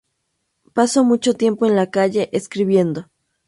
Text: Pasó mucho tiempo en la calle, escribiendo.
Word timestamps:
Pasó 0.73 1.03
mucho 1.03 1.35
tiempo 1.35 1.67
en 1.67 1.75
la 1.75 1.91
calle, 1.91 2.29
escribiendo. 2.33 3.05